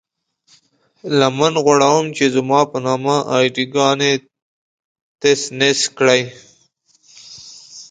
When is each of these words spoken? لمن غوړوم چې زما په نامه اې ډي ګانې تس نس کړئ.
لمن 1.19 1.53
غوړوم 1.63 2.05
چې 2.17 2.25
زما 2.35 2.61
په 2.71 2.77
نامه 2.85 3.15
اې 3.33 3.45
ډي 3.55 3.65
ګانې 3.73 4.13
تس 5.19 5.41
نس 5.59 5.79
کړئ. 5.97 6.21